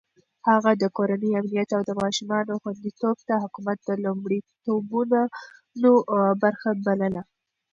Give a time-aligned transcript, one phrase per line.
[0.49, 5.19] هغه د کورنۍ امنيت او د ماشومانو خونديتوب د حکومت د لومړيتوبونو
[6.43, 7.21] برخه بلله.